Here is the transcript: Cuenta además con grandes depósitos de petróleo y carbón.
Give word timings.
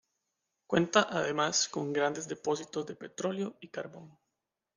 Cuenta 0.65 1.05
además 1.11 1.67
con 1.69 1.93
grandes 1.93 2.27
depósitos 2.27 2.87
de 2.87 2.95
petróleo 2.95 3.57
y 3.61 3.67
carbón. 3.67 4.17